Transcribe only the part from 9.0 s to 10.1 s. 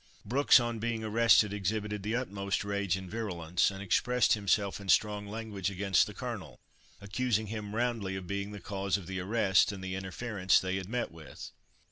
the arrest, and the